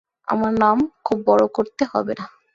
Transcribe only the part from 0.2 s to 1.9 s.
আমার নাম খুব বড় করতে